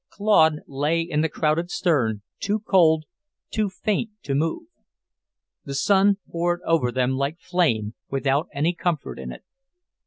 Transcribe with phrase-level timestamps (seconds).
[0.09, 3.03] Claude lay in the crowded stern, too cold,
[3.51, 4.63] too faint to move.
[5.63, 9.43] The sun poured over them like flame, without any comfort in it.